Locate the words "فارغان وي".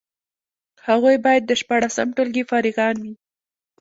2.49-3.13